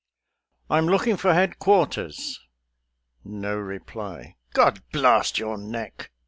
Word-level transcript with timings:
"I'm 0.67 0.87
looking 0.87 1.15
for 1.15 1.31
headquarters." 1.31 2.39
No 3.23 3.55
reply. 3.55 4.35
"God 4.51 4.81
blast 4.91 5.37
your 5.37 5.59
neck!" 5.59 6.09